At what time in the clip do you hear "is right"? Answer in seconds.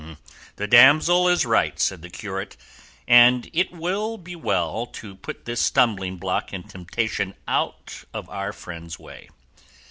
1.29-1.79